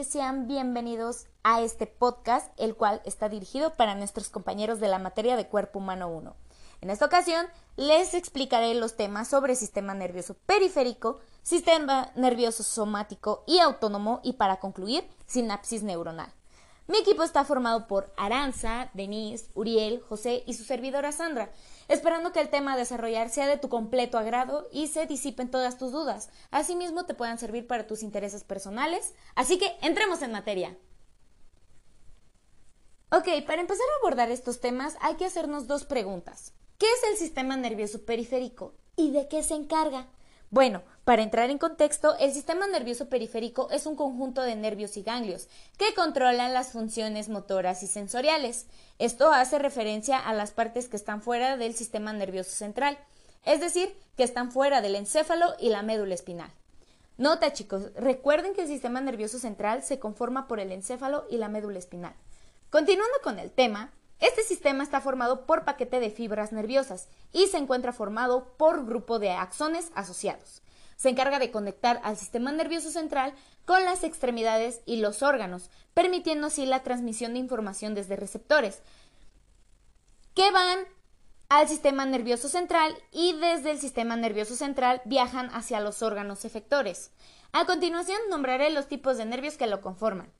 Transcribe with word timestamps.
sean 0.00 0.48
bienvenidos 0.48 1.26
a 1.42 1.60
este 1.60 1.86
podcast, 1.86 2.50
el 2.58 2.74
cual 2.74 3.02
está 3.04 3.28
dirigido 3.28 3.74
para 3.74 3.94
nuestros 3.94 4.30
compañeros 4.30 4.80
de 4.80 4.88
la 4.88 4.98
materia 4.98 5.36
de 5.36 5.46
cuerpo 5.46 5.80
humano 5.80 6.08
1. 6.08 6.34
En 6.80 6.88
esta 6.88 7.04
ocasión 7.04 7.46
les 7.76 8.14
explicaré 8.14 8.74
los 8.74 8.96
temas 8.96 9.28
sobre 9.28 9.54
sistema 9.54 9.92
nervioso 9.92 10.34
periférico, 10.46 11.20
sistema 11.42 12.10
nervioso 12.16 12.62
somático 12.62 13.44
y 13.46 13.58
autónomo 13.58 14.20
y 14.24 14.32
para 14.32 14.60
concluir, 14.60 15.06
sinapsis 15.26 15.82
neuronal. 15.82 16.32
Mi 16.88 16.98
equipo 16.98 17.22
está 17.22 17.44
formado 17.44 17.86
por 17.86 18.12
Aranza, 18.16 18.90
Denise, 18.92 19.46
Uriel, 19.54 20.00
José 20.00 20.42
y 20.46 20.54
su 20.54 20.64
servidora 20.64 21.12
Sandra, 21.12 21.52
esperando 21.88 22.32
que 22.32 22.40
el 22.40 22.50
tema 22.50 22.72
a 22.72 22.76
desarrollar 22.76 23.30
sea 23.30 23.46
de 23.46 23.56
tu 23.56 23.68
completo 23.68 24.18
agrado 24.18 24.68
y 24.72 24.88
se 24.88 25.06
disipen 25.06 25.50
todas 25.50 25.78
tus 25.78 25.92
dudas. 25.92 26.30
Asimismo, 26.50 27.06
te 27.06 27.14
puedan 27.14 27.38
servir 27.38 27.66
para 27.66 27.86
tus 27.86 28.02
intereses 28.02 28.42
personales. 28.42 29.14
Así 29.36 29.58
que 29.58 29.76
entremos 29.80 30.22
en 30.22 30.32
materia. 30.32 30.76
Ok, 33.10 33.28
para 33.46 33.60
empezar 33.60 33.86
a 33.86 33.98
abordar 34.00 34.30
estos 34.30 34.60
temas 34.60 34.96
hay 35.00 35.14
que 35.14 35.26
hacernos 35.26 35.66
dos 35.68 35.84
preguntas. 35.84 36.52
¿Qué 36.78 36.86
es 36.86 37.10
el 37.10 37.16
sistema 37.16 37.56
nervioso 37.56 38.04
periférico? 38.04 38.74
¿Y 38.96 39.12
de 39.12 39.28
qué 39.28 39.42
se 39.42 39.54
encarga? 39.54 40.08
Bueno, 40.52 40.82
para 41.06 41.22
entrar 41.22 41.48
en 41.48 41.56
contexto, 41.56 42.14
el 42.18 42.30
sistema 42.30 42.66
nervioso 42.66 43.08
periférico 43.08 43.70
es 43.70 43.86
un 43.86 43.96
conjunto 43.96 44.42
de 44.42 44.54
nervios 44.54 44.98
y 44.98 45.02
ganglios 45.02 45.48
que 45.78 45.94
controlan 45.94 46.52
las 46.52 46.72
funciones 46.72 47.30
motoras 47.30 47.82
y 47.82 47.86
sensoriales. 47.86 48.66
Esto 48.98 49.32
hace 49.32 49.58
referencia 49.58 50.18
a 50.18 50.34
las 50.34 50.50
partes 50.50 50.90
que 50.90 50.96
están 50.98 51.22
fuera 51.22 51.56
del 51.56 51.74
sistema 51.74 52.12
nervioso 52.12 52.50
central, 52.50 52.98
es 53.46 53.60
decir, 53.60 53.96
que 54.18 54.24
están 54.24 54.52
fuera 54.52 54.82
del 54.82 54.94
encéfalo 54.94 55.54
y 55.58 55.70
la 55.70 55.80
médula 55.80 56.12
espinal. 56.12 56.50
Nota 57.16 57.54
chicos, 57.54 57.90
recuerden 57.94 58.52
que 58.52 58.60
el 58.60 58.68
sistema 58.68 59.00
nervioso 59.00 59.38
central 59.38 59.82
se 59.82 59.98
conforma 59.98 60.48
por 60.48 60.60
el 60.60 60.70
encéfalo 60.70 61.24
y 61.30 61.38
la 61.38 61.48
médula 61.48 61.78
espinal. 61.78 62.12
Continuando 62.68 63.16
con 63.24 63.38
el 63.38 63.50
tema, 63.50 63.90
este 64.22 64.44
sistema 64.44 64.84
está 64.84 65.00
formado 65.00 65.46
por 65.46 65.64
paquete 65.64 65.98
de 65.98 66.10
fibras 66.10 66.52
nerviosas 66.52 67.08
y 67.32 67.48
se 67.48 67.58
encuentra 67.58 67.92
formado 67.92 68.54
por 68.56 68.86
grupo 68.86 69.18
de 69.18 69.32
axones 69.32 69.90
asociados. 69.96 70.62
Se 70.94 71.08
encarga 71.08 71.40
de 71.40 71.50
conectar 71.50 72.00
al 72.04 72.16
sistema 72.16 72.52
nervioso 72.52 72.92
central 72.92 73.34
con 73.64 73.84
las 73.84 74.04
extremidades 74.04 74.80
y 74.86 74.98
los 74.98 75.24
órganos, 75.24 75.70
permitiendo 75.92 76.46
así 76.46 76.66
la 76.66 76.84
transmisión 76.84 77.32
de 77.32 77.40
información 77.40 77.96
desde 77.96 78.14
receptores 78.14 78.80
que 80.34 80.50
van 80.52 80.78
al 81.48 81.68
sistema 81.68 82.06
nervioso 82.06 82.48
central 82.48 82.96
y 83.10 83.32
desde 83.34 83.72
el 83.72 83.80
sistema 83.80 84.14
nervioso 84.14 84.54
central 84.54 85.02
viajan 85.04 85.50
hacia 85.52 85.80
los 85.80 86.00
órganos 86.00 86.44
efectores. 86.44 87.10
A 87.52 87.66
continuación 87.66 88.18
nombraré 88.30 88.70
los 88.70 88.86
tipos 88.86 89.18
de 89.18 89.24
nervios 89.24 89.56
que 89.58 89.66
lo 89.66 89.80
conforman. 89.80 90.32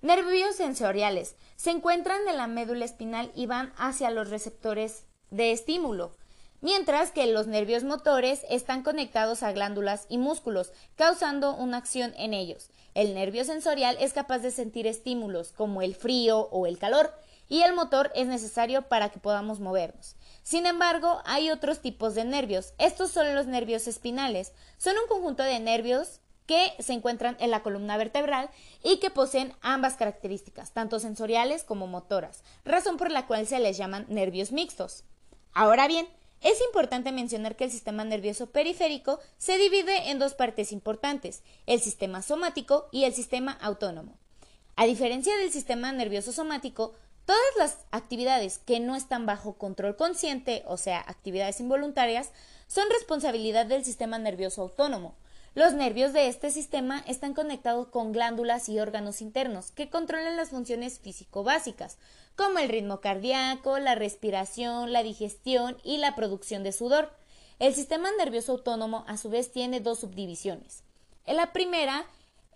Nervios 0.00 0.54
sensoriales. 0.54 1.34
Se 1.56 1.70
encuentran 1.70 2.20
en 2.28 2.36
la 2.36 2.46
médula 2.46 2.84
espinal 2.84 3.32
y 3.34 3.46
van 3.46 3.72
hacia 3.76 4.12
los 4.12 4.30
receptores 4.30 5.06
de 5.30 5.50
estímulo, 5.50 6.12
mientras 6.60 7.10
que 7.10 7.26
los 7.26 7.48
nervios 7.48 7.82
motores 7.82 8.46
están 8.48 8.84
conectados 8.84 9.42
a 9.42 9.50
glándulas 9.50 10.06
y 10.08 10.18
músculos, 10.18 10.70
causando 10.94 11.52
una 11.52 11.78
acción 11.78 12.14
en 12.16 12.32
ellos. 12.32 12.70
El 12.94 13.12
nervio 13.12 13.44
sensorial 13.44 13.96
es 13.98 14.12
capaz 14.12 14.38
de 14.38 14.52
sentir 14.52 14.86
estímulos 14.86 15.50
como 15.50 15.82
el 15.82 15.96
frío 15.96 16.48
o 16.52 16.68
el 16.68 16.78
calor, 16.78 17.12
y 17.48 17.62
el 17.62 17.72
motor 17.72 18.12
es 18.14 18.28
necesario 18.28 18.82
para 18.82 19.08
que 19.08 19.18
podamos 19.18 19.58
movernos. 19.58 20.14
Sin 20.44 20.64
embargo, 20.64 21.22
hay 21.24 21.50
otros 21.50 21.80
tipos 21.80 22.14
de 22.14 22.24
nervios. 22.24 22.72
Estos 22.78 23.10
son 23.10 23.34
los 23.34 23.46
nervios 23.46 23.88
espinales. 23.88 24.52
Son 24.76 24.94
un 24.96 25.08
conjunto 25.08 25.42
de 25.42 25.58
nervios 25.58 26.20
que 26.48 26.72
se 26.80 26.94
encuentran 26.94 27.36
en 27.40 27.50
la 27.50 27.62
columna 27.62 27.98
vertebral 27.98 28.50
y 28.82 28.98
que 29.00 29.10
poseen 29.10 29.52
ambas 29.60 29.94
características, 29.94 30.72
tanto 30.72 30.98
sensoriales 30.98 31.62
como 31.62 31.86
motoras, 31.86 32.42
razón 32.64 32.96
por 32.96 33.12
la 33.12 33.26
cual 33.26 33.46
se 33.46 33.60
les 33.60 33.76
llaman 33.76 34.06
nervios 34.08 34.50
mixtos. 34.50 35.04
Ahora 35.52 35.86
bien, 35.86 36.08
es 36.40 36.60
importante 36.62 37.12
mencionar 37.12 37.54
que 37.54 37.64
el 37.64 37.70
sistema 37.70 38.02
nervioso 38.02 38.46
periférico 38.46 39.20
se 39.36 39.58
divide 39.58 40.10
en 40.10 40.18
dos 40.18 40.34
partes 40.34 40.72
importantes, 40.72 41.42
el 41.66 41.80
sistema 41.80 42.22
somático 42.22 42.88
y 42.92 43.04
el 43.04 43.12
sistema 43.12 43.52
autónomo. 43.60 44.16
A 44.74 44.86
diferencia 44.86 45.36
del 45.36 45.52
sistema 45.52 45.92
nervioso 45.92 46.32
somático, 46.32 46.94
todas 47.26 47.42
las 47.58 47.78
actividades 47.90 48.58
que 48.58 48.80
no 48.80 48.96
están 48.96 49.26
bajo 49.26 49.58
control 49.58 49.96
consciente, 49.96 50.62
o 50.66 50.78
sea, 50.78 51.04
actividades 51.06 51.60
involuntarias, 51.60 52.30
son 52.68 52.84
responsabilidad 52.88 53.66
del 53.66 53.84
sistema 53.84 54.18
nervioso 54.18 54.62
autónomo, 54.62 55.14
los 55.54 55.72
nervios 55.72 56.12
de 56.12 56.28
este 56.28 56.50
sistema 56.50 57.02
están 57.06 57.34
conectados 57.34 57.88
con 57.88 58.12
glándulas 58.12 58.68
y 58.68 58.78
órganos 58.78 59.20
internos 59.22 59.72
que 59.72 59.88
controlan 59.88 60.36
las 60.36 60.50
funciones 60.50 61.00
físico-básicas, 61.00 61.98
como 62.36 62.58
el 62.58 62.68
ritmo 62.68 63.00
cardíaco, 63.00 63.78
la 63.78 63.94
respiración, 63.94 64.92
la 64.92 65.02
digestión 65.02 65.76
y 65.82 65.96
la 65.96 66.14
producción 66.14 66.62
de 66.62 66.72
sudor. 66.72 67.12
El 67.58 67.74
sistema 67.74 68.10
nervioso 68.18 68.52
autónomo 68.52 69.04
a 69.08 69.16
su 69.16 69.30
vez 69.30 69.50
tiene 69.50 69.80
dos 69.80 70.00
subdivisiones. 70.00 70.84
La 71.26 71.52
primera 71.52 72.06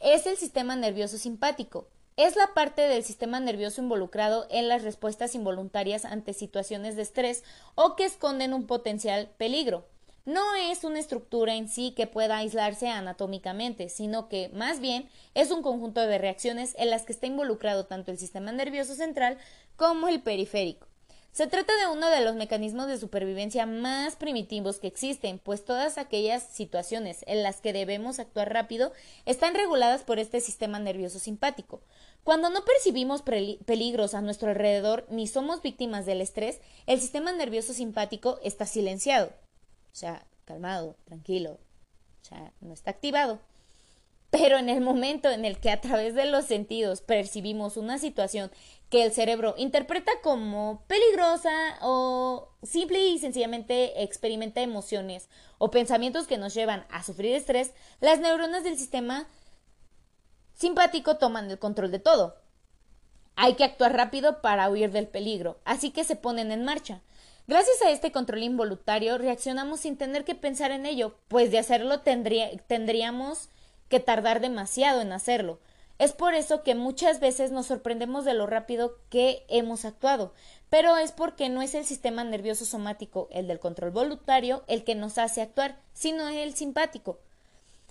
es 0.00 0.26
el 0.26 0.36
sistema 0.36 0.76
nervioso 0.76 1.19
simpático. 1.19 1.88
Es 2.16 2.36
la 2.36 2.54
parte 2.54 2.82
del 2.82 3.03
sistema 3.03 3.41
nervioso 3.41 3.80
involucrado 3.80 4.47
en 4.50 4.69
las 4.69 4.82
respuestas 4.82 5.34
involuntarias 5.34 6.04
ante 6.04 6.34
situaciones 6.34 6.94
de 6.94 7.03
estrés 7.03 7.42
o 7.74 7.97
que 7.97 8.04
esconden 8.04 8.53
un 8.53 8.66
potencial 8.66 9.30
peligro 9.38 9.86
no 10.25 10.55
es 10.55 10.84
una 10.84 11.00
estructura 11.00 11.55
en 11.55 11.69
sí 11.69 11.93
que 11.93 12.06
pueda 12.06 12.37
aislarse 12.37 12.88
anatómicamente, 12.88 13.88
sino 13.88 14.28
que 14.28 14.50
más 14.50 14.81
bien 14.81 15.09
es 15.34 15.50
un 15.50 15.62
conjunto 15.62 16.00
de 16.00 16.19
reacciones 16.19 16.75
en 16.78 16.91
las 16.91 17.03
que 17.03 17.12
está 17.12 17.27
involucrado 17.27 17.87
tanto 17.87 18.10
el 18.10 18.19
sistema 18.19 18.53
nervioso 18.53 18.94
central 18.94 19.38
como 19.77 20.09
el 20.09 20.22
periférico. 20.22 20.87
Se 21.33 21.47
trata 21.47 21.72
de 21.77 21.87
uno 21.91 22.10
de 22.10 22.21
los 22.21 22.34
mecanismos 22.34 22.88
de 22.88 22.99
supervivencia 22.99 23.65
más 23.65 24.16
primitivos 24.16 24.78
que 24.78 24.87
existen, 24.87 25.38
pues 25.38 25.65
todas 25.65 25.97
aquellas 25.97 26.43
situaciones 26.43 27.25
en 27.27 27.43
las 27.43 27.62
que 27.62 27.72
debemos 27.72 28.19
actuar 28.19 28.53
rápido 28.53 28.93
están 29.25 29.54
reguladas 29.54 30.03
por 30.03 30.19
este 30.19 30.41
sistema 30.41 30.78
nervioso 30.78 31.19
simpático. 31.19 31.81
Cuando 32.22 32.50
no 32.50 32.66
percibimos 32.66 33.22
peligros 33.22 34.12
a 34.12 34.21
nuestro 34.21 34.50
alrededor 34.50 35.06
ni 35.09 35.27
somos 35.27 35.62
víctimas 35.62 36.04
del 36.04 36.21
estrés, 36.21 36.60
el 36.87 37.00
sistema 37.00 37.33
nervioso 37.33 37.72
simpático 37.72 38.39
está 38.44 38.66
silenciado. 38.66 39.33
O 39.92 39.97
sea, 39.97 40.26
calmado, 40.44 40.97
tranquilo. 41.04 41.58
O 42.22 42.25
sea, 42.25 42.53
no 42.60 42.72
está 42.72 42.91
activado. 42.91 43.41
Pero 44.30 44.56
en 44.56 44.70
el 44.70 44.80
momento 44.80 45.28
en 45.30 45.44
el 45.44 45.60
que 45.60 45.70
a 45.70 45.82
través 45.82 46.14
de 46.14 46.25
los 46.25 46.47
sentidos 46.47 47.03
percibimos 47.03 47.76
una 47.76 47.98
situación 47.98 48.50
que 48.88 49.04
el 49.04 49.12
cerebro 49.12 49.54
interpreta 49.58 50.10
como 50.22 50.84
peligrosa 50.86 51.50
o 51.82 52.48
simple 52.62 52.98
y 53.08 53.19
sencillamente 53.19 54.03
experimenta 54.03 54.62
emociones 54.62 55.28
o 55.58 55.70
pensamientos 55.70 56.26
que 56.26 56.38
nos 56.38 56.54
llevan 56.54 56.86
a 56.91 57.03
sufrir 57.03 57.34
estrés, 57.34 57.72
las 58.00 58.20
neuronas 58.20 58.64
del 58.64 58.78
sistema 58.78 59.26
simpático 60.54 61.19
toman 61.19 61.50
el 61.50 61.59
control 61.59 61.91
de 61.91 61.98
todo. 61.98 62.36
Hay 63.36 63.54
que 63.54 63.64
actuar 63.64 63.94
rápido 63.94 64.41
para 64.41 64.70
huir 64.70 64.92
del 64.92 65.09
peligro, 65.09 65.60
así 65.64 65.91
que 65.91 66.04
se 66.04 66.16
ponen 66.16 66.53
en 66.53 66.64
marcha. 66.64 67.03
Gracias 67.48 67.82
a 67.82 67.91
este 67.91 68.12
control 68.12 68.44
involuntario 68.44 69.19
reaccionamos 69.19 69.80
sin 69.80 69.97
tener 69.97 70.25
que 70.25 70.36
pensar 70.36 70.70
en 70.70 70.86
ello, 70.86 71.16
pues 71.26 71.50
de 71.50 71.58
hacerlo 71.58 72.00
tendríamos 72.00 73.48
que 73.88 73.98
tardar 73.98 74.41
demasiado 74.41 75.00
en 75.00 75.12
hacerlo. 75.12 75.58
Es 75.98 76.12
por 76.12 76.34
eso 76.34 76.62
que 76.62 76.76
muchas 76.76 77.19
veces 77.19 77.50
nos 77.50 77.66
sorprendemos 77.66 78.24
de 78.24 78.34
lo 78.34 78.47
rápido 78.47 78.97
que 79.10 79.44
hemos 79.48 79.84
actuado, 79.84 80.33
pero 80.71 80.97
es 80.97 81.10
porque 81.10 81.48
no 81.48 81.62
es 81.62 81.74
el 81.74 81.84
sistema 81.84 82.22
nervioso 82.22 82.65
somático, 82.65 83.28
el 83.33 83.48
del 83.48 83.59
control 83.59 83.91
voluntario, 83.91 84.62
el 84.68 84.84
que 84.84 84.95
nos 84.95 85.18
hace 85.18 85.42
actuar, 85.42 85.80
sino 85.92 86.28
el 86.28 86.54
simpático. 86.54 87.18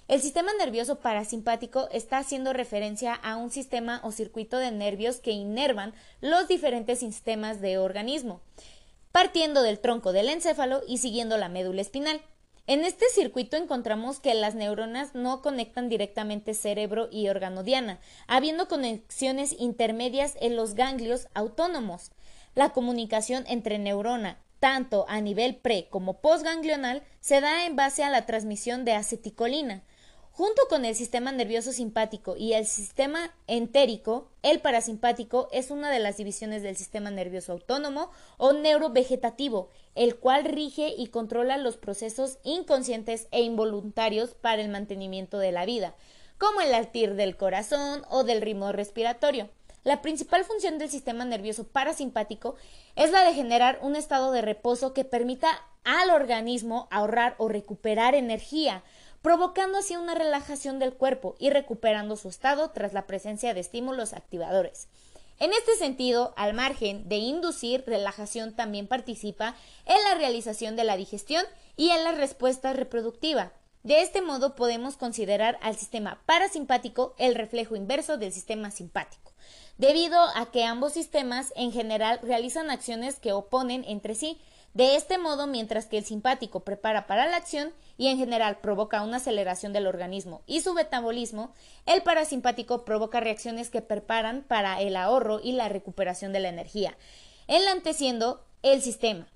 El 0.07 0.21
sistema 0.21 0.51
nervioso 0.59 0.99
parasimpático 0.99 1.89
está 1.91 2.17
haciendo 2.17 2.53
referencia 2.53 3.13
a 3.13 3.35
un 3.35 3.51
sistema 3.51 3.99
o 4.03 4.11
circuito 4.11 4.57
de 4.57 4.71
nervios 4.71 5.17
que 5.17 5.31
inervan 5.31 5.93
los 6.21 6.47
diferentes 6.47 6.99
sistemas 6.99 7.61
de 7.61 7.77
organismo 7.77 8.41
partiendo 9.11 9.61
del 9.61 9.79
tronco 9.79 10.13
del 10.13 10.29
encéfalo 10.29 10.81
y 10.87 10.97
siguiendo 10.97 11.37
la 11.37 11.49
médula 11.49 11.81
espinal. 11.81 12.21
En 12.67 12.85
este 12.85 13.05
circuito 13.13 13.57
encontramos 13.57 14.19
que 14.19 14.33
las 14.33 14.55
neuronas 14.55 15.15
no 15.15 15.41
conectan 15.41 15.89
directamente 15.89 16.53
cerebro 16.53 17.09
y 17.11 17.27
órgano 17.27 17.63
diana, 17.63 17.99
habiendo 18.27 18.67
conexiones 18.67 19.55
intermedias 19.59 20.35
en 20.39 20.55
los 20.55 20.75
ganglios 20.75 21.27
autónomos. 21.33 22.11
La 22.53 22.69
comunicación 22.69 23.45
entre 23.47 23.79
neurona, 23.79 24.37
tanto 24.59 25.05
a 25.09 25.19
nivel 25.21 25.55
pre 25.55 25.87
como 25.89 26.21
postganglional, 26.21 27.03
se 27.19 27.41
da 27.41 27.65
en 27.65 27.75
base 27.75 28.03
a 28.03 28.09
la 28.09 28.25
transmisión 28.25 28.85
de 28.85 28.93
aceticolina, 28.93 29.83
Junto 30.33 30.61
con 30.69 30.85
el 30.85 30.95
sistema 30.95 31.33
nervioso 31.33 31.73
simpático 31.73 32.37
y 32.37 32.53
el 32.53 32.65
sistema 32.65 33.33
entérico, 33.47 34.29
el 34.43 34.61
parasimpático 34.61 35.49
es 35.51 35.71
una 35.71 35.91
de 35.91 35.99
las 35.99 36.15
divisiones 36.15 36.63
del 36.63 36.77
sistema 36.77 37.11
nervioso 37.11 37.51
autónomo 37.51 38.11
o 38.37 38.53
neurovegetativo, 38.53 39.67
el 39.93 40.15
cual 40.15 40.45
rige 40.45 40.93
y 40.97 41.07
controla 41.07 41.57
los 41.57 41.75
procesos 41.75 42.37
inconscientes 42.43 43.27
e 43.31 43.41
involuntarios 43.41 44.33
para 44.33 44.61
el 44.61 44.69
mantenimiento 44.69 45.37
de 45.37 45.51
la 45.51 45.65
vida, 45.65 45.95
como 46.37 46.61
el 46.61 46.71
latir 46.71 47.15
del 47.15 47.35
corazón 47.35 48.03
o 48.09 48.23
del 48.23 48.41
ritmo 48.41 48.71
respiratorio. 48.71 49.49
La 49.83 50.01
principal 50.01 50.45
función 50.45 50.77
del 50.77 50.89
sistema 50.89 51.25
nervioso 51.25 51.67
parasimpático 51.67 52.55
es 52.95 53.11
la 53.11 53.25
de 53.25 53.33
generar 53.33 53.79
un 53.81 53.97
estado 53.97 54.31
de 54.31 54.41
reposo 54.41 54.93
que 54.93 55.03
permita 55.03 55.49
al 55.83 56.11
organismo 56.11 56.87
ahorrar 56.91 57.35
o 57.37 57.49
recuperar 57.49 58.15
energía, 58.15 58.83
provocando 59.21 59.77
así 59.77 59.95
una 59.95 60.15
relajación 60.15 60.79
del 60.79 60.93
cuerpo 60.93 61.35
y 61.39 61.49
recuperando 61.49 62.15
su 62.15 62.29
estado 62.29 62.71
tras 62.71 62.93
la 62.93 63.07
presencia 63.07 63.53
de 63.53 63.59
estímulos 63.59 64.13
activadores. 64.13 64.87
En 65.39 65.53
este 65.53 65.75
sentido, 65.75 66.33
al 66.37 66.53
margen 66.53 67.09
de 67.09 67.17
inducir 67.17 67.83
relajación, 67.87 68.55
también 68.55 68.87
participa 68.87 69.55
en 69.85 69.97
la 70.03 70.15
realización 70.15 70.75
de 70.75 70.83
la 70.83 70.97
digestión 70.97 71.43
y 71.75 71.89
en 71.89 72.03
la 72.03 72.11
respuesta 72.11 72.73
reproductiva. 72.73 73.51
De 73.81 74.01
este 74.01 74.21
modo 74.21 74.53
podemos 74.53 74.97
considerar 74.97 75.57
al 75.63 75.75
sistema 75.75 76.21
parasimpático 76.27 77.15
el 77.17 77.33
reflejo 77.33 77.75
inverso 77.75 78.17
del 78.17 78.31
sistema 78.31 78.69
simpático, 78.69 79.33
debido 79.79 80.19
a 80.35 80.51
que 80.51 80.63
ambos 80.63 80.93
sistemas 80.93 81.51
en 81.55 81.71
general 81.71 82.19
realizan 82.21 82.69
acciones 82.69 83.19
que 83.19 83.33
oponen 83.33 83.83
entre 83.87 84.13
sí, 84.13 84.39
de 84.73 84.95
este 84.95 85.17
modo, 85.17 85.47
mientras 85.47 85.85
que 85.85 85.97
el 85.97 86.05
simpático 86.05 86.61
prepara 86.61 87.05
para 87.05 87.27
la 87.27 87.35
acción 87.35 87.73
y 87.97 88.07
en 88.07 88.17
general 88.17 88.59
provoca 88.59 89.03
una 89.03 89.17
aceleración 89.17 89.73
del 89.73 89.85
organismo 89.85 90.43
y 90.45 90.61
su 90.61 90.73
metabolismo, 90.73 91.53
el 91.85 92.03
parasimpático 92.03 92.85
provoca 92.85 93.19
reacciones 93.19 93.69
que 93.69 93.81
preparan 93.81 94.43
para 94.43 94.79
el 94.81 94.95
ahorro 94.95 95.41
y 95.43 95.51
la 95.51 95.67
recuperación 95.67 96.31
de 96.31 96.39
la 96.39 96.49
energía, 96.49 96.97
enlanteciendo 97.47 98.45
el 98.63 98.81
sistema. 98.81 99.27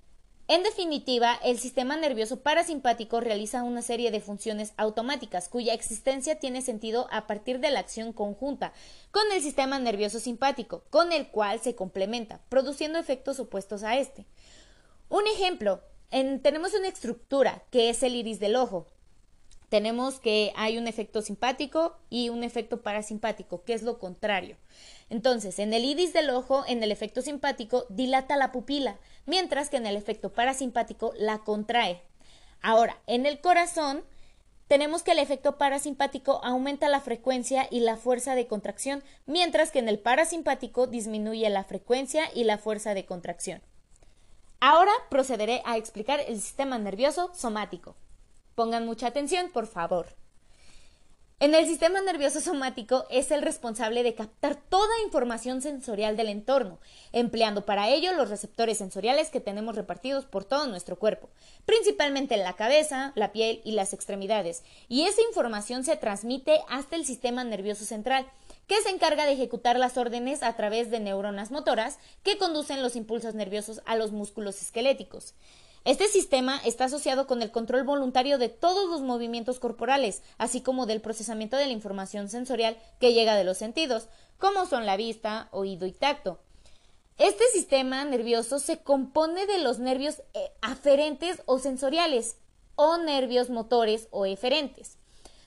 En 0.48 0.62
definitiva, 0.62 1.40
el 1.44 1.58
sistema 1.58 1.98
nervioso 1.98 2.42
parasimpático 2.42 3.20
realiza 3.20 3.64
una 3.64 3.82
serie 3.82 4.12
de 4.12 4.22
funciones 4.22 4.74
automáticas 4.78 5.50
cuya 5.50 5.74
existencia 5.74 6.40
tiene 6.40 6.62
sentido 6.62 7.08
a 7.12 7.26
partir 7.26 7.60
de 7.60 7.72
la 7.72 7.80
acción 7.80 8.14
conjunta 8.14 8.72
con 9.10 9.24
el 9.34 9.42
sistema 9.42 9.80
nervioso 9.80 10.20
simpático, 10.20 10.84
con 10.92 11.12
el 11.12 11.30
cual 11.30 11.60
se 11.60 11.74
complementa, 11.74 12.42
produciendo 12.48 13.00
efectos 13.00 13.40
opuestos 13.40 13.82
a 13.82 13.98
este. 13.98 14.28
Un 15.10 15.28
ejemplo, 15.28 15.82
tenemos 16.10 16.74
una 16.74 16.88
estructura 16.88 17.64
que 17.70 17.90
es 17.90 18.02
el 18.02 18.16
iris 18.16 18.40
del 18.40 18.56
ojo. 18.56 18.88
Tenemos 19.70 20.20
que 20.20 20.52
hay 20.56 20.78
un 20.78 20.88
efecto 20.88 21.22
simpático 21.22 21.98
y 22.10 22.30
un 22.30 22.44
efecto 22.44 22.82
parasimpático, 22.82 23.64
que 23.64 23.74
es 23.74 23.84
lo 23.84 24.00
contrario. 24.00 24.58
Entonces, 25.10 25.60
en 25.60 25.74
el 25.74 25.86
iris 25.86 26.14
del 26.14 26.30
ojo, 26.30 26.64
en 26.68 26.82
el 26.82 26.92
efecto 26.92 27.22
simpático, 27.22 27.86
dilata 27.90 28.38
la 28.38 28.52
pupila, 28.52 29.00
mientras 29.26 29.70
que 29.70 29.78
en 29.78 29.86
el 29.86 29.96
efecto 29.96 30.34
parasimpático 30.34 31.14
la 31.18 31.40
contrae. 31.40 32.02
Ahora, 32.62 33.00
en 33.06 33.26
el 33.26 33.42
corazón, 33.42 34.04
tenemos 34.68 35.04
que 35.04 35.12
el 35.12 35.20
efecto 35.20 35.58
parasimpático 35.58 36.44
aumenta 36.44 36.90
la 36.90 37.02
frecuencia 37.02 37.68
y 37.70 37.82
la 37.82 37.98
fuerza 37.98 38.34
de 38.34 38.48
contracción, 38.48 39.04
mientras 39.28 39.70
que 39.70 39.80
en 39.80 39.90
el 39.90 40.00
parasimpático 40.00 40.88
disminuye 40.88 41.48
la 41.50 41.64
frecuencia 41.64 42.24
y 42.34 42.44
la 42.46 42.58
fuerza 42.58 42.96
de 42.96 43.06
contracción. 43.06 43.62
Ahora 44.60 44.92
procederé 45.10 45.62
a 45.66 45.78
explicar 45.78 46.20
el 46.28 46.42
sistema 46.42 46.78
nervioso 46.78 47.32
somático. 47.34 47.96
Pongan 48.56 48.86
mucha 48.86 49.08
atención, 49.08 49.50
por 49.52 49.68
favor. 49.68 50.08
En 51.42 51.54
el 51.54 51.66
sistema 51.66 52.00
nervioso 52.00 52.40
somático 52.40 53.06
es 53.10 53.30
el 53.30 53.42
responsable 53.42 54.04
de 54.04 54.16
captar 54.16 54.56
toda 54.56 55.02
información 55.04 55.62
sensorial 55.62 56.16
del 56.16 56.30
entorno, 56.30 56.80
empleando 57.12 57.66
para 57.66 57.90
ello 57.90 58.14
los 58.14 58.30
receptores 58.30 58.78
sensoriales 58.78 59.30
que 59.32 59.42
tenemos 59.42 59.76
repartidos 59.76 60.26
por 60.26 60.46
todo 60.46 60.66
nuestro 60.66 60.98
cuerpo, 60.98 61.30
principalmente 61.66 62.36
en 62.36 62.44
la 62.44 62.54
cabeza, 62.54 63.12
la 63.16 63.34
piel 63.34 63.60
y 63.66 63.74
las 63.74 63.92
extremidades, 63.92 64.64
y 64.88 65.04
esa 65.08 65.22
información 65.24 65.84
se 65.84 65.98
transmite 65.98 66.62
hasta 66.70 66.96
el 66.96 67.06
sistema 67.06 67.44
nervioso 67.44 67.84
central, 67.84 68.26
que 68.68 68.82
se 68.82 68.90
encarga 68.90 69.26
de 69.26 69.34
ejecutar 69.34 69.78
las 69.78 69.98
órdenes 69.98 70.44
a 70.44 70.56
través 70.56 70.90
de 70.90 71.00
neuronas 71.00 71.52
motoras 71.52 72.00
que 72.24 72.38
conducen 72.38 72.82
los 72.82 72.96
impulsos 72.96 73.36
nerviosos 73.36 73.82
a 73.86 73.96
los 73.96 74.12
músculos 74.12 74.62
esqueléticos. 74.62 75.34
Este 75.86 76.08
sistema 76.08 76.60
está 76.66 76.86
asociado 76.86 77.28
con 77.28 77.44
el 77.44 77.52
control 77.52 77.84
voluntario 77.84 78.40
de 78.40 78.50
todos 78.50 78.90
los 78.90 79.02
movimientos 79.02 79.60
corporales, 79.60 80.24
así 80.40 80.62
como 80.62 80.88
del 80.88 81.00
procesamiento 81.00 81.58
de 81.58 81.68
la 81.68 81.74
información 81.74 82.28
sensorial 82.28 82.76
que 83.00 83.14
llega 83.14 83.36
de 83.36 83.44
los 83.44 83.60
sentidos, 83.60 84.08
como 84.40 84.66
son 84.66 84.88
la 84.88 84.98
vista, 84.98 85.48
oído 85.52 85.86
y 85.86 85.92
tacto. 85.92 86.40
Este 87.20 87.44
sistema 87.54 88.04
nervioso 88.04 88.58
se 88.58 88.80
compone 88.80 89.46
de 89.46 89.60
los 89.60 89.78
nervios 89.78 90.24
eh, 90.34 90.52
aferentes 90.62 91.44
o 91.46 91.60
sensoriales, 91.60 92.38
o 92.76 92.98
nervios 92.98 93.52
motores 93.52 94.08
o 94.10 94.26
eferentes. 94.26 94.98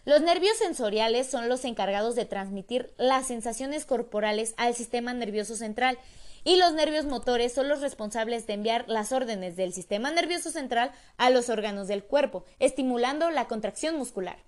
Los 0.08 0.22
nervios 0.22 0.56
sensoriales 0.56 1.26
son 1.26 1.50
los 1.50 1.66
encargados 1.66 2.14
de 2.14 2.24
transmitir 2.24 2.94
las 2.96 3.26
sensaciones 3.26 3.84
corporales 3.84 4.54
al 4.56 4.74
sistema 4.74 5.12
nervioso 5.12 5.54
central 5.54 5.98
y 6.44 6.56
los 6.56 6.72
nervios 6.72 7.04
motores 7.04 7.52
son 7.52 7.68
los 7.68 7.82
responsables 7.82 8.46
de 8.46 8.54
enviar 8.54 8.86
las 8.88 9.12
órdenes 9.12 9.54
del 9.56 9.74
sistema 9.74 10.10
nervioso 10.10 10.50
central 10.50 10.92
a 11.18 11.28
los 11.28 11.50
órganos 11.50 11.88
del 11.88 12.04
cuerpo, 12.04 12.46
estimulando 12.58 13.30
la 13.30 13.48
contracción 13.48 13.96
muscular. 13.98 14.38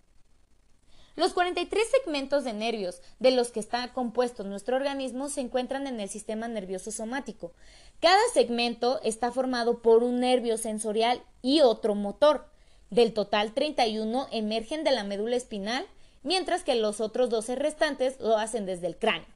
Los 1.14 1.34
43 1.34 1.82
segmentos 1.90 2.44
de 2.44 2.54
nervios 2.54 3.02
de 3.18 3.30
los 3.30 3.50
que 3.50 3.60
está 3.60 3.92
compuesto 3.92 4.44
nuestro 4.44 4.76
organismo 4.76 5.28
se 5.28 5.42
encuentran 5.42 5.86
en 5.86 6.00
el 6.00 6.08
sistema 6.08 6.48
nervioso 6.48 6.90
somático. 6.90 7.52
Cada 8.00 8.22
segmento 8.32 8.98
está 9.04 9.30
formado 9.30 9.82
por 9.82 10.04
un 10.04 10.20
nervio 10.20 10.56
sensorial 10.56 11.22
y 11.42 11.60
otro 11.60 11.94
motor. 11.94 12.46
Del 12.90 13.12
total, 13.12 13.52
31 13.52 14.26
emergen 14.32 14.82
de 14.82 14.90
la 14.90 15.04
médula 15.04 15.36
espinal, 15.36 15.86
mientras 16.24 16.64
que 16.64 16.74
los 16.74 17.00
otros 17.00 17.30
12 17.30 17.54
restantes 17.54 18.18
lo 18.18 18.36
hacen 18.36 18.66
desde 18.66 18.88
el 18.88 18.98
cráneo. 18.98 19.28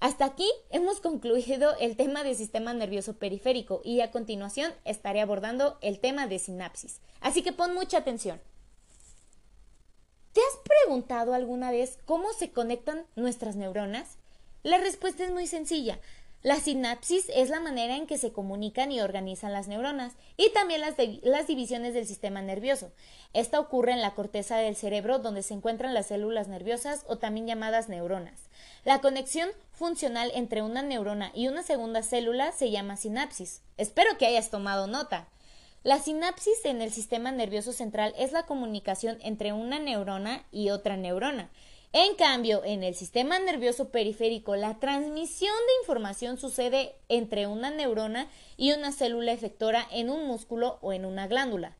Hasta 0.00 0.26
aquí 0.26 0.50
hemos 0.68 1.00
concluido 1.00 1.74
el 1.80 1.96
tema 1.96 2.24
del 2.24 2.36
sistema 2.36 2.74
nervioso 2.74 3.14
periférico 3.14 3.80
y 3.84 4.02
a 4.02 4.10
continuación 4.10 4.70
estaré 4.84 5.22
abordando 5.22 5.78
el 5.80 5.98
tema 5.98 6.26
de 6.26 6.38
sinapsis. 6.38 7.00
Así 7.22 7.42
que 7.42 7.52
pon 7.54 7.72
mucha 7.72 7.98
atención. 7.98 8.38
¿Te 10.34 10.40
has 10.40 10.58
preguntado 10.84 11.32
alguna 11.32 11.70
vez 11.70 11.98
cómo 12.04 12.34
se 12.34 12.50
conectan 12.50 13.06
nuestras 13.16 13.56
neuronas? 13.56 14.18
La 14.62 14.76
respuesta 14.76 15.24
es 15.24 15.30
muy 15.30 15.46
sencilla. 15.46 16.00
La 16.44 16.56
sinapsis 16.56 17.24
es 17.34 17.48
la 17.48 17.58
manera 17.58 17.96
en 17.96 18.06
que 18.06 18.18
se 18.18 18.30
comunican 18.30 18.92
y 18.92 19.00
organizan 19.00 19.54
las 19.54 19.66
neuronas 19.66 20.12
y 20.36 20.50
también 20.50 20.82
las, 20.82 21.46
divisiones 21.46 21.94
del 21.94 22.06
sistema 22.06 22.42
nervioso. 22.42 22.92
Esta 23.32 23.58
ocurre 23.58 23.92
en 23.92 24.02
la 24.02 24.14
corteza 24.14 24.58
del 24.58 24.76
cerebro 24.76 25.18
donde 25.18 25.42
se 25.42 25.54
encuentran 25.54 25.94
las 25.94 26.08
células 26.08 26.46
nerviosas 26.48 27.06
o 27.08 27.16
también 27.16 27.46
llamadas 27.46 27.88
neuronas. 27.88 28.42
La 28.84 29.00
conexión 29.00 29.48
funcional 29.72 30.30
entre 30.34 30.60
una 30.60 30.82
neurona 30.82 31.32
y 31.34 31.48
una 31.48 31.62
segunda 31.62 32.02
célula 32.02 32.52
se 32.52 32.70
llama 32.70 32.98
sinapsis. 32.98 33.62
Espero 33.78 34.18
que 34.18 34.26
hayas 34.26 34.50
tomado 34.50 34.86
nota. 34.86 35.28
La 35.82 35.98
sinapsis 35.98 36.62
en 36.66 36.82
el 36.82 36.92
sistema 36.92 37.32
nervioso 37.32 37.72
central 37.72 38.12
es 38.18 38.32
la 38.32 38.44
comunicación 38.44 39.16
entre 39.22 39.54
una 39.54 39.78
neurona 39.78 40.44
y 40.52 40.68
otra 40.68 40.98
neurona. 40.98 41.48
En 41.96 42.16
cambio, 42.16 42.64
en 42.64 42.82
el 42.82 42.96
sistema 42.96 43.38
nervioso 43.38 43.90
periférico, 43.90 44.56
la 44.56 44.80
transmisión 44.80 45.54
de 45.54 45.72
información 45.82 46.38
sucede 46.38 46.96
entre 47.08 47.46
una 47.46 47.70
neurona 47.70 48.26
y 48.56 48.72
una 48.72 48.90
célula 48.90 49.30
efectora 49.30 49.86
en 49.92 50.10
un 50.10 50.26
músculo 50.26 50.80
o 50.82 50.92
en 50.92 51.04
una 51.04 51.28
glándula. 51.28 51.76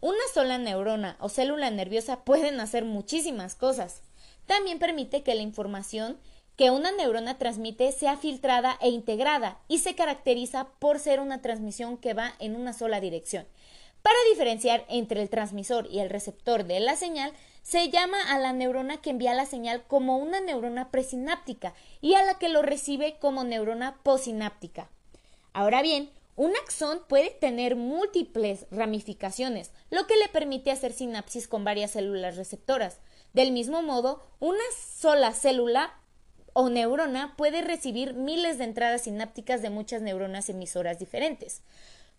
Una 0.00 0.16
sola 0.32 0.56
neurona 0.56 1.18
o 1.20 1.28
célula 1.28 1.68
nerviosa 1.70 2.24
pueden 2.24 2.58
hacer 2.58 2.86
muchísimas 2.86 3.54
cosas. 3.54 4.00
También 4.46 4.78
permite 4.78 5.22
que 5.22 5.34
la 5.34 5.42
información 5.42 6.16
que 6.56 6.70
una 6.70 6.90
neurona 6.90 7.36
transmite 7.36 7.92
sea 7.92 8.16
filtrada 8.16 8.78
e 8.80 8.88
integrada 8.88 9.58
y 9.68 9.80
se 9.80 9.94
caracteriza 9.94 10.68
por 10.78 10.98
ser 10.98 11.20
una 11.20 11.42
transmisión 11.42 11.98
que 11.98 12.14
va 12.14 12.32
en 12.38 12.56
una 12.56 12.72
sola 12.72 12.98
dirección. 12.98 13.46
Para 14.02 14.16
diferenciar 14.30 14.84
entre 14.88 15.20
el 15.22 15.28
transmisor 15.28 15.86
y 15.90 16.00
el 16.00 16.10
receptor 16.10 16.64
de 16.64 16.80
la 16.80 16.96
señal, 16.96 17.32
se 17.62 17.90
llama 17.90 18.18
a 18.32 18.38
la 18.38 18.52
neurona 18.52 19.00
que 19.02 19.10
envía 19.10 19.34
la 19.34 19.46
señal 19.46 19.84
como 19.86 20.16
una 20.16 20.40
neurona 20.40 20.90
presináptica 20.90 21.74
y 22.00 22.14
a 22.14 22.24
la 22.24 22.38
que 22.38 22.48
lo 22.48 22.62
recibe 22.62 23.16
como 23.20 23.44
neurona 23.44 23.96
posináptica. 24.02 24.88
Ahora 25.52 25.82
bien, 25.82 26.10
un 26.36 26.52
axón 26.56 27.02
puede 27.06 27.30
tener 27.30 27.76
múltiples 27.76 28.66
ramificaciones, 28.70 29.72
lo 29.90 30.06
que 30.06 30.16
le 30.16 30.28
permite 30.28 30.70
hacer 30.70 30.92
sinapsis 30.92 31.46
con 31.46 31.64
varias 31.64 31.90
células 31.90 32.36
receptoras. 32.36 32.98
Del 33.34 33.52
mismo 33.52 33.82
modo, 33.82 34.24
una 34.38 34.64
sola 34.96 35.34
célula 35.34 35.94
o 36.54 36.70
neurona 36.70 37.34
puede 37.36 37.60
recibir 37.60 38.14
miles 38.14 38.58
de 38.58 38.64
entradas 38.64 39.02
sinápticas 39.02 39.60
de 39.60 39.70
muchas 39.70 40.02
neuronas 40.02 40.48
emisoras 40.48 40.98
diferentes. 40.98 41.62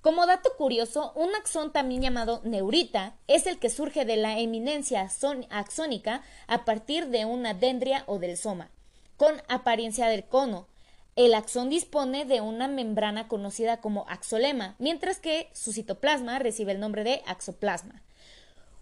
Como 0.01 0.25
dato 0.25 0.49
curioso, 0.57 1.13
un 1.15 1.35
axón 1.35 1.71
también 1.71 2.01
llamado 2.01 2.41
neurita 2.43 3.13
es 3.27 3.45
el 3.45 3.59
que 3.59 3.69
surge 3.69 4.03
de 4.03 4.17
la 4.17 4.39
eminencia 4.39 5.07
axónica 5.51 6.23
a 6.47 6.65
partir 6.65 7.09
de 7.09 7.25
una 7.25 7.53
dendria 7.53 8.03
o 8.07 8.17
del 8.17 8.35
soma, 8.35 8.71
con 9.15 9.43
apariencia 9.47 10.07
del 10.07 10.23
cono. 10.23 10.67
El 11.15 11.35
axón 11.35 11.69
dispone 11.69 12.25
de 12.25 12.41
una 12.41 12.67
membrana 12.67 13.27
conocida 13.27 13.79
como 13.79 14.05
axolema, 14.09 14.75
mientras 14.79 15.19
que 15.19 15.51
su 15.53 15.71
citoplasma 15.71 16.39
recibe 16.39 16.71
el 16.71 16.79
nombre 16.79 17.03
de 17.03 17.21
axoplasma. 17.27 18.01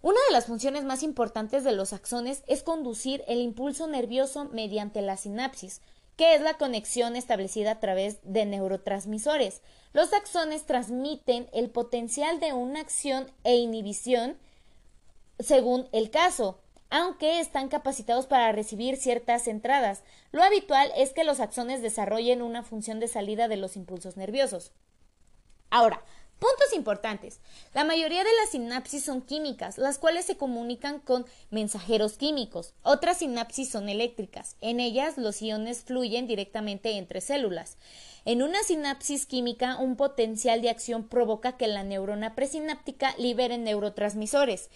Una 0.01 0.19
de 0.29 0.33
las 0.33 0.45
funciones 0.45 0.85
más 0.85 1.03
importantes 1.03 1.65
de 1.65 1.73
los 1.73 1.91
axones 1.91 2.43
es 2.47 2.63
conducir 2.63 3.25
el 3.27 3.39
impulso 3.39 3.87
nervioso 3.87 4.45
mediante 4.45 5.01
la 5.01 5.17
sinapsis, 5.17 5.81
que 6.19 6.35
es 6.35 6.41
la 6.41 6.55
conexión 6.55 7.15
establecida 7.15 7.71
a 7.71 7.79
través 7.79 8.17
de 8.23 8.45
neurotransmisores. 8.45 9.61
Los 9.93 10.11
axones 10.11 10.65
transmiten 10.65 11.47
el 11.53 11.69
potencial 11.69 12.41
de 12.41 12.51
una 12.51 12.81
acción 12.81 13.31
e 13.45 13.55
inhibición 13.55 14.37
según 15.39 15.87
el 15.93 16.11
caso, 16.11 16.59
aunque 16.89 17.39
están 17.39 17.69
capacitados 17.69 18.27
para 18.27 18.51
recibir 18.51 18.97
ciertas 18.97 19.47
entradas. 19.47 20.03
Lo 20.33 20.43
habitual 20.43 20.91
es 20.97 21.13
que 21.13 21.23
los 21.23 21.39
axones 21.39 21.81
desarrollen 21.81 22.41
una 22.41 22.63
función 22.63 22.99
de 22.99 23.07
salida 23.07 23.47
de 23.47 23.55
los 23.55 23.77
impulsos 23.77 24.17
nerviosos. 24.17 24.73
Ahora, 25.69 26.03
puntos 26.39 26.73
importantes. 26.73 27.39
La 27.73 27.83
mayoría 27.83 28.23
de 28.23 28.29
las 28.41 28.51
sinapsis 28.51 29.03
son 29.03 29.21
químicas, 29.21 29.77
las 29.77 29.99
cuales 29.99 30.25
se 30.25 30.37
comunican 30.37 30.99
con 30.99 31.25
mensajeros 31.51 32.17
químicos. 32.17 32.73
Otras 32.81 33.19
sinapsis 33.19 33.69
son 33.69 33.89
eléctricas. 33.89 34.55
En 34.61 34.79
ellas 34.79 35.17
los 35.17 35.41
iones 35.41 35.83
fluyen 35.83 36.27
directamente 36.27 36.97
entre 36.97 37.21
células. 37.21 37.77
En 38.25 38.41
una 38.41 38.63
sinapsis 38.63 39.25
química, 39.25 39.77
un 39.77 39.95
potencial 39.95 40.61
de 40.61 40.69
acción 40.69 41.07
provoca 41.07 41.57
que 41.57 41.67
la 41.67 41.83
neurona 41.83 42.35
presináptica 42.35 43.13
libere 43.17 43.57
neurotransmisores. 43.57 44.69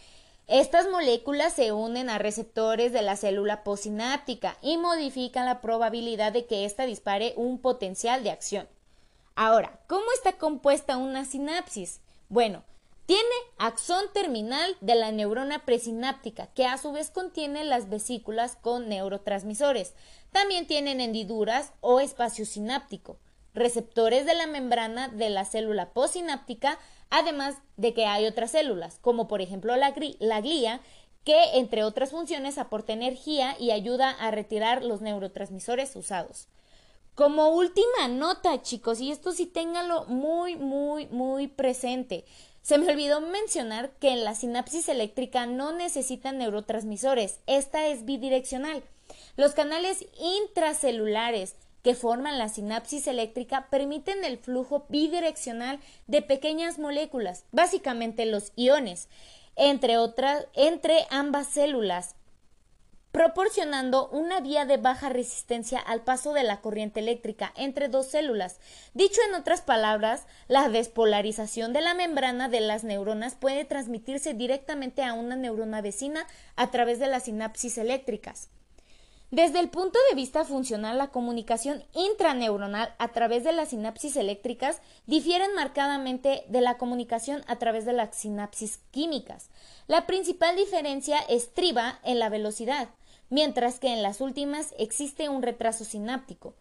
Estas 0.48 0.90
moléculas 0.90 1.54
se 1.54 1.72
unen 1.72 2.10
a 2.10 2.18
receptores 2.18 2.92
de 2.92 3.02
la 3.02 3.16
célula 3.16 3.64
posináptica 3.64 4.58
y 4.62 4.76
modifican 4.76 5.46
la 5.46 5.62
probabilidad 5.62 6.34
de 6.34 6.46
que 6.46 6.66
ésta 6.66 6.86
dispare 6.86 7.34
un 7.38 7.60
potencial 7.60 8.24
de 8.24 8.32
acción. 8.32 8.68
Ahora, 9.36 9.80
¿cómo 9.88 10.06
está 10.16 10.34
compuesta 10.34 10.98
una 10.98 11.26
sinapsis? 11.26 12.02
Bueno, 12.30 12.64
tiene 13.06 13.24
axón 13.58 14.06
terminal 14.14 14.76
de 14.82 14.96
la 14.96 15.12
neurona 15.12 15.66
presináptica, 15.66 16.48
que 16.48 16.66
a 16.66 16.78
su 16.78 16.92
vez 16.92 17.10
contiene 17.10 17.64
las 17.64 17.90
vesículas 17.90 18.56
con 18.56 18.90
neurotransmisores. 18.90 19.94
También 20.32 20.68
tienen 20.68 21.02
hendiduras 21.02 21.74
o 21.82 22.00
espacio 22.00 22.46
sináptico, 22.46 23.20
receptores 23.54 24.26
de 24.26 24.36
la 24.36 24.48
membrana 24.48 25.10
de 25.10 25.30
la 25.30 25.46
célula 25.46 25.92
posináptica 25.94 26.80
además 27.14 27.58
de 27.78 27.94
que 27.94 28.08
hay 28.08 28.26
otras 28.26 28.52
células, 28.52 28.98
como 29.00 29.28
por 29.28 29.40
ejemplo 29.42 29.76
la, 29.76 29.92
glía, 29.92 30.82
que 31.24 31.58
entre 31.60 31.84
otras 31.84 32.10
funciones 32.10 32.58
aporta 32.58 32.92
energía 32.92 33.56
y 33.60 33.70
ayuda 33.70 34.10
a 34.10 34.32
retirar 34.32 34.84
los 34.84 35.02
neurotransmisores 35.02 35.96
usados. 35.96 36.48
Como 37.16 37.50
última 37.50 38.08
nota, 38.10 38.64
chicos, 38.64 39.00
y 39.00 39.12
esto 39.12 39.34
sí 39.34 39.46
ténganlo 39.46 40.06
muy, 40.06 40.56
muy, 40.56 41.06
muy 41.08 41.48
presente. 41.48 42.26
Se 42.64 42.80
me 42.80 42.92
olvidó 42.92 43.22
mencionar 43.22 43.92
que 44.00 44.10
en 44.10 44.24
la 44.24 44.34
sinapsis 44.34 44.90
eléctrica 44.90 45.46
no 45.46 45.74
necesitan 45.74 46.40
neurotransmisores, 46.40 47.40
esta 47.46 47.86
es 47.86 48.06
bidireccional. 48.06 48.82
Los 49.36 49.54
canales 49.54 50.08
intracelulares 50.20 51.54
que 51.84 51.94
forman 51.94 52.40
la 52.40 52.50
sinapsis 52.50 53.06
eléctrica 53.06 53.68
permiten 53.70 54.24
el 54.24 54.40
flujo 54.40 54.86
bidireccional 54.90 55.80
de 56.08 56.24
pequeñas 56.24 56.80
moléculas, 56.80 57.44
básicamente 57.52 58.26
los 58.26 58.54
iones, 58.56 59.08
entre 59.56 59.98
otras, 59.98 60.48
entre 60.56 61.06
ambas 61.12 61.46
células, 61.46 62.16
proporcionando 63.14 64.10
una 64.10 64.40
vía 64.40 64.66
de 64.66 64.78
baja 64.78 65.08
resistencia 65.08 65.78
al 65.78 66.02
paso 66.02 66.34
de 66.34 66.42
la 66.42 66.62
corriente 66.62 67.00
eléctrica 67.00 67.54
entre 67.56 67.88
dos 67.88 68.08
células. 68.08 68.58
Dicho 68.96 69.22
en 69.30 69.36
otras 69.36 69.62
palabras, 69.62 70.26
la 70.48 70.68
despolarización 70.68 71.74
de 71.74 71.82
la 71.82 71.94
membrana 71.94 72.50
de 72.50 72.60
las 72.60 72.84
neuronas 72.84 73.36
puede 73.36 73.66
transmitirse 73.66 74.34
directamente 74.34 75.04
a 75.04 75.14
una 75.14 75.36
neurona 75.36 75.82
vecina 75.82 76.26
a 76.56 76.72
través 76.72 76.98
de 76.98 77.06
las 77.06 77.26
sinapsis 77.26 77.78
eléctricas. 77.78 78.50
Desde 79.30 79.60
el 79.60 79.70
punto 79.70 79.98
de 80.10 80.16
vista 80.16 80.46
funcional, 80.46 81.00
la 81.00 81.08
comunicación 81.08 81.84
intraneuronal 81.94 82.94
a 83.00 83.08
través 83.14 83.44
de 83.44 83.52
las 83.52 83.70
sinapsis 83.70 84.16
eléctricas 84.16 84.80
difieren 85.08 85.56
marcadamente 85.56 86.44
de 86.50 86.62
la 86.62 86.78
comunicación 86.78 87.44
a 87.48 87.58
través 87.58 87.86
de 87.86 87.94
las 87.94 88.16
sinapsis 88.16 88.80
químicas. 88.92 89.50
La 89.88 90.06
principal 90.06 90.56
diferencia 90.56 91.18
estriba 91.30 92.00
en 92.04 92.20
la 92.20 92.30
velocidad, 92.30 92.90
mientras 93.30 93.80
que 93.80 93.94
en 93.94 94.04
las 94.04 94.22
últimas 94.22 94.74
existe 94.78 95.30
un 95.30 95.42
retraso 95.42 95.86
sináptico, 95.86 96.56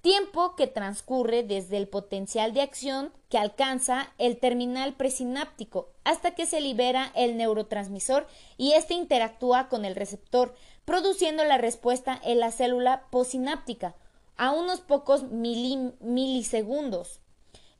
tiempo 0.00 0.54
que 0.56 0.66
transcurre 0.66 1.42
desde 1.42 1.76
el 1.76 1.88
potencial 1.88 2.52
de 2.54 2.62
acción 2.62 3.12
que 3.28 3.38
alcanza 3.38 4.12
el 4.18 4.38
terminal 4.38 4.94
presináptico 4.94 5.88
hasta 6.04 6.30
que 6.34 6.46
se 6.46 6.60
libera 6.60 7.10
el 7.14 7.36
neurotransmisor 7.36 8.26
y 8.56 8.72
éste 8.72 8.94
interactúa 8.94 9.68
con 9.68 9.84
el 9.84 9.96
receptor, 9.96 10.54
produciendo 10.84 11.44
la 11.44 11.58
respuesta 11.58 12.20
en 12.24 12.38
la 12.38 12.52
célula 12.52 13.04
posináptica 13.10 13.94
a 14.36 14.52
unos 14.52 14.80
pocos 14.80 15.24
milisegundos. 15.24 17.20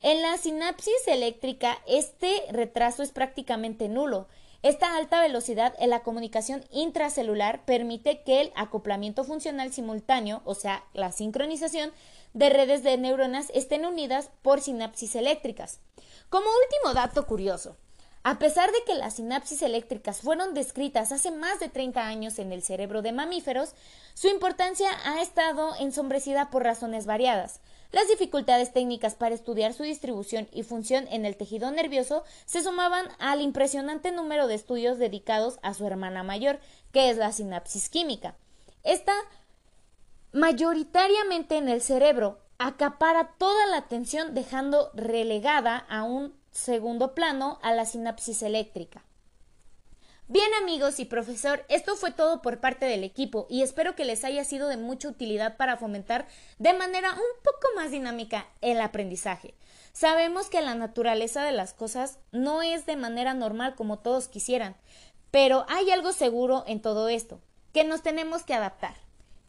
En 0.01 0.21
la 0.21 0.37
sinapsis 0.37 1.07
eléctrica 1.07 1.79
este 1.87 2.43
retraso 2.51 3.01
es 3.01 3.11
prácticamente 3.11 3.89
nulo. 3.89 4.27
Esta 4.61 4.97
alta 4.97 5.21
velocidad 5.21 5.73
en 5.79 5.89
la 5.89 6.01
comunicación 6.01 6.65
intracelular 6.69 7.63
permite 7.63 8.23
que 8.23 8.41
el 8.41 8.51
acoplamiento 8.55 9.23
funcional 9.23 9.71
simultáneo, 9.71 10.41
o 10.43 10.53
sea, 10.53 10.83
la 10.93 11.13
sincronización 11.13 11.93
de 12.33 12.49
redes 12.49 12.83
de 12.83 12.97
neuronas 12.97 13.51
estén 13.53 13.85
unidas 13.85 14.31
por 14.41 14.59
sinapsis 14.59 15.15
eléctricas. 15.15 15.79
Como 16.29 16.45
último 16.45 16.93
dato 16.93 17.25
curioso, 17.25 17.77
a 18.23 18.37
pesar 18.37 18.69
de 18.73 18.83
que 18.85 18.95
las 18.95 19.13
sinapsis 19.13 19.61
eléctricas 19.61 20.19
fueron 20.19 20.53
descritas 20.53 21.13
hace 21.13 21.31
más 21.31 21.61
de 21.61 21.69
30 21.69 22.05
años 22.05 22.37
en 22.37 22.51
el 22.51 22.61
cerebro 22.61 23.01
de 23.01 23.13
mamíferos, 23.13 23.75
su 24.13 24.27
importancia 24.27 24.89
ha 25.05 25.21
estado 25.21 25.73
ensombrecida 25.79 26.49
por 26.49 26.63
razones 26.63 27.05
variadas. 27.05 27.61
Las 27.91 28.07
dificultades 28.07 28.71
técnicas 28.71 29.15
para 29.15 29.33
estudiar 29.33 29.73
su 29.73 29.81
distribución 29.81 30.47
y 30.51 30.61
función 30.61 31.07
en 31.09 31.25
el 31.25 31.35
tejido 31.35 31.71
nervioso 31.71 32.23
se 32.45 32.61
sumaban 32.61 33.07
al 33.17 33.41
impresionante 33.41 34.11
número 34.11 34.45
de 34.45 34.53
estudios 34.53 34.99
dedicados 34.99 35.57
a 35.63 35.73
su 35.73 35.87
hermana 35.87 36.21
mayor, 36.21 36.59
que 36.91 37.09
es 37.09 37.17
la 37.17 37.31
sinapsis 37.31 37.89
química. 37.89 38.35
Esta, 38.83 39.13
mayoritariamente 40.33 41.57
en 41.57 41.67
el 41.67 41.81
cerebro, 41.81 42.39
acapara 42.59 43.33
toda 43.39 43.65
la 43.67 43.77
atención 43.77 44.35
dejando 44.35 44.91
relegada 44.93 45.77
a 45.77 46.03
un 46.03 46.35
segundo 46.51 47.15
plano 47.15 47.57
a 47.63 47.73
la 47.73 47.85
sinapsis 47.85 48.43
eléctrica. 48.43 49.03
Bien 50.31 50.53
amigos 50.61 50.99
y 50.99 51.05
profesor, 51.05 51.65
esto 51.69 51.95
fue 51.95 52.11
todo 52.11 52.43
por 52.43 52.59
parte 52.59 52.85
del 52.85 53.03
equipo 53.03 53.47
y 53.49 53.63
espero 53.63 53.95
que 53.95 54.05
les 54.05 54.23
haya 54.23 54.43
sido 54.43 54.67
de 54.67 54.77
mucha 54.77 55.07
utilidad 55.07 55.57
para 55.57 55.75
fomentar 55.75 56.27
de 56.59 56.71
manera 56.73 57.11
un 57.13 57.43
poco 57.43 57.67
más 57.75 57.89
dinámica 57.89 58.45
el 58.61 58.79
aprendizaje. 58.79 59.55
Sabemos 59.91 60.51
que 60.51 60.61
la 60.61 60.75
naturaleza 60.75 61.43
de 61.43 61.51
las 61.51 61.73
cosas 61.73 62.19
no 62.31 62.61
es 62.61 62.85
de 62.85 62.95
manera 62.95 63.33
normal 63.33 63.73
como 63.73 63.97
todos 63.97 64.27
quisieran, 64.27 64.75
pero 65.31 65.65
hay 65.67 65.89
algo 65.89 66.13
seguro 66.13 66.63
en 66.67 66.79
todo 66.79 67.09
esto, 67.09 67.41
que 67.73 67.83
nos 67.83 68.03
tenemos 68.03 68.43
que 68.43 68.53
adaptar. 68.53 68.93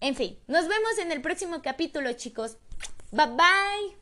En 0.00 0.14
fin, 0.14 0.38
nos 0.46 0.66
vemos 0.66 0.96
en 0.98 1.12
el 1.12 1.20
próximo 1.20 1.60
capítulo 1.60 2.10
chicos. 2.14 2.56
Bye 3.12 3.26
bye. 3.26 3.99